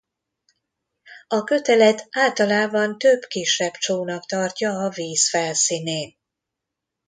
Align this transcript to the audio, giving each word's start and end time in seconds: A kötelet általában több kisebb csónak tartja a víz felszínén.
A 1.27 1.43
kötelet 1.43 2.07
általában 2.11 2.97
több 2.97 3.21
kisebb 3.23 3.73
csónak 3.73 4.25
tartja 4.25 4.71
a 4.71 4.89
víz 4.89 5.29
felszínén. 5.29 6.17